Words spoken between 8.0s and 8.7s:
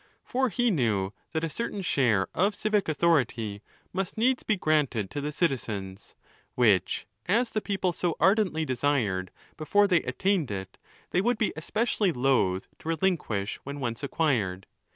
ardently